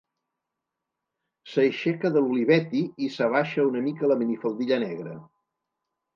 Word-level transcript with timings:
S'aixeca 1.51 2.11
de 2.15 2.23
l'Olivetti 2.23 2.81
i 3.09 3.11
s'abaixa 3.19 3.67
una 3.69 3.85
mica 3.91 4.11
la 4.15 4.19
minifaldilla 4.25 4.83
negra. 4.89 5.17